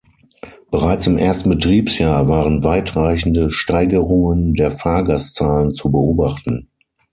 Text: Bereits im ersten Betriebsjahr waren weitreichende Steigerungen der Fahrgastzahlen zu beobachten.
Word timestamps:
Bereits 0.71 1.05
im 1.05 1.19
ersten 1.19 1.49
Betriebsjahr 1.49 2.27
waren 2.27 2.63
weitreichende 2.63 3.51
Steigerungen 3.51 4.55
der 4.55 4.71
Fahrgastzahlen 4.71 5.75
zu 5.75 5.91
beobachten. 5.91 6.69